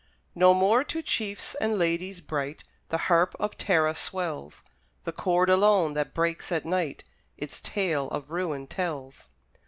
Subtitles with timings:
[0.33, 4.63] No more to chiefs and ladies bright The harp of Tara swells;
[5.03, 7.03] The chord alone, that breaks at night,
[7.37, 9.27] Its tale of ruin tells.